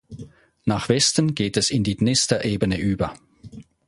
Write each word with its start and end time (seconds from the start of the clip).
Nach 0.65 0.89
Westen 0.89 1.35
geht 1.35 1.57
es 1.57 1.69
in 1.69 1.83
die 1.83 1.95
Dnister-Ebene 1.95 2.79
über. 2.79 3.13